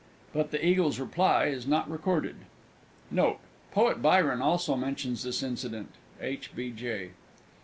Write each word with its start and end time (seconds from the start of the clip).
But 0.33 0.49
the 0.49 0.65
Eagle's 0.65 0.99
reply 0.99 1.45
is 1.45 1.67
not 1.67 1.87
recorded. 1.87 2.35
Note. 3.11 3.37
Poet 3.71 4.01
Byron 4.01 4.41
also 4.41 4.75
mentions 4.75 5.21
this 5.21 5.43
incident. 5.43 5.91
H. 6.19 6.55
B. 6.55 6.71
J. 6.71 7.11